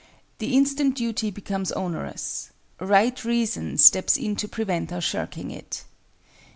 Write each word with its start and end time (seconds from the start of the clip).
The 0.39 0.55
instant 0.57 0.95
Duty 0.95 1.29
becomes 1.29 1.71
onerous, 1.73 2.49
Right 2.79 3.23
Reason 3.23 3.77
steps 3.77 4.17
in 4.17 4.35
to 4.37 4.47
prevent 4.47 4.91
our 4.91 4.99
shirking 4.99 5.51
it. 5.51 5.83